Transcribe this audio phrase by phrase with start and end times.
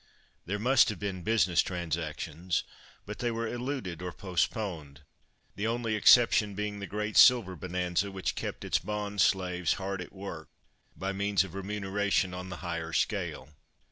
[0.47, 2.63] There must have been business transactions,
[3.05, 8.65] but they were eluded or postponed—the only exception being the Great Silver Bonanza, which kept
[8.65, 10.49] its bond slaves hard at work,
[10.95, 13.49] by means of remuneration on the higher scale.